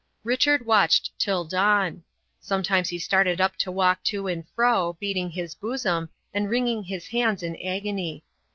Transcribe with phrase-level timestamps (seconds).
[0.23, 2.01] Richard watched till dawn.
[2.39, 7.09] Sometimes he started up to walk to and fro, beating his bosom, and wringing his
[7.09, 8.23] hands in agony.